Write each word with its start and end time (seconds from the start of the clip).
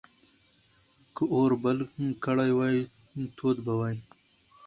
که 1.15 1.23
اور 1.33 1.51
بل 1.63 1.77
کړی 2.23 2.51
وای، 2.57 2.77
تود 3.37 3.57
به 3.65 3.73
وای. 3.79 3.97